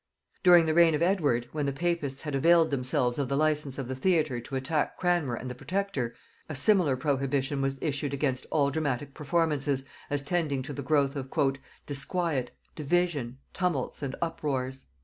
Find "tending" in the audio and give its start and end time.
10.23-10.63